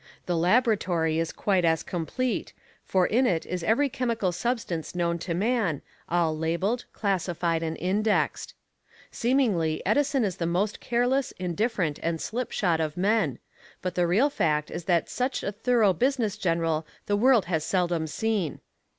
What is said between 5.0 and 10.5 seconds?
to man, all labeled, classified and indexed. Seemingly, Edison is the